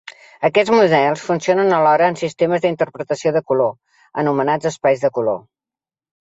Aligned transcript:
Aquests 0.47 0.71
models 0.75 1.25
funcionen 1.31 1.69
alhora 1.79 2.07
en 2.13 2.17
sistemes 2.21 2.63
d'interpretació 2.63 3.35
del 3.37 3.45
color, 3.53 3.71
anomenats 4.23 4.71
espais 4.73 5.05
de 5.07 5.13
color. 5.21 5.39